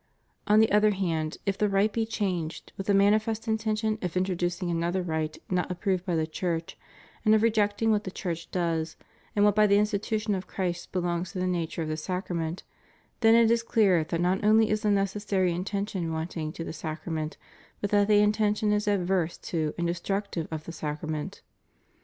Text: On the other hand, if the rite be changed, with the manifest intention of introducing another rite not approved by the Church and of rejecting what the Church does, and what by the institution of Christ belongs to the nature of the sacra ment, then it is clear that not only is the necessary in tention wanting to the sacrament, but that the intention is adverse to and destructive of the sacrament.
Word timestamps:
On 0.47 0.59
the 0.59 0.71
other 0.71 0.89
hand, 0.89 1.37
if 1.45 1.59
the 1.59 1.69
rite 1.69 1.93
be 1.93 2.07
changed, 2.07 2.73
with 2.75 2.87
the 2.87 2.93
manifest 2.95 3.47
intention 3.47 3.99
of 4.01 4.17
introducing 4.17 4.71
another 4.71 5.03
rite 5.03 5.37
not 5.47 5.69
approved 5.71 6.07
by 6.07 6.15
the 6.15 6.25
Church 6.25 6.75
and 7.23 7.35
of 7.35 7.43
rejecting 7.43 7.91
what 7.91 8.03
the 8.03 8.09
Church 8.09 8.49
does, 8.49 8.95
and 9.35 9.45
what 9.45 9.53
by 9.53 9.67
the 9.67 9.77
institution 9.77 10.33
of 10.33 10.47
Christ 10.47 10.91
belongs 10.91 11.33
to 11.33 11.37
the 11.39 11.45
nature 11.45 11.83
of 11.83 11.87
the 11.87 11.97
sacra 11.97 12.35
ment, 12.35 12.63
then 13.19 13.35
it 13.35 13.51
is 13.51 13.61
clear 13.61 14.03
that 14.03 14.19
not 14.19 14.43
only 14.43 14.71
is 14.71 14.81
the 14.81 14.89
necessary 14.89 15.51
in 15.53 15.63
tention 15.65 16.11
wanting 16.11 16.51
to 16.53 16.63
the 16.63 16.73
sacrament, 16.73 17.37
but 17.79 17.91
that 17.91 18.07
the 18.07 18.21
intention 18.21 18.73
is 18.73 18.87
adverse 18.87 19.37
to 19.37 19.75
and 19.77 19.85
destructive 19.85 20.47
of 20.49 20.63
the 20.65 20.71
sacrament. 20.71 21.43